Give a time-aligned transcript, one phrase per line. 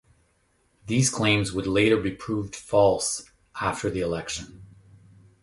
[0.87, 3.25] These claims would later be proved false
[3.59, 4.63] after the election.